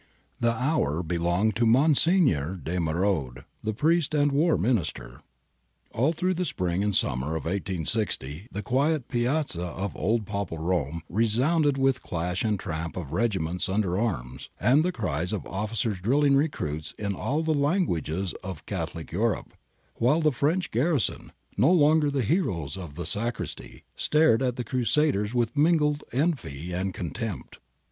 [0.39, 3.45] The hour belonged to Monsignor de M^rode,
[3.77, 5.21] priest and War Minister.
[5.91, 11.01] All through the spring and summer of i860 the quiet piazze of old Papal Rome
[11.07, 16.01] resounded with the clash and tramp of regiments under arms, and the cries of officers
[16.01, 19.53] drilling recruits in all the languages of Catholic Europe,
[19.97, 25.35] while the French garrison, no longer the heroes of the sacristy, stared at the' crusaders'
[25.35, 27.59] with mingled envy and contempt.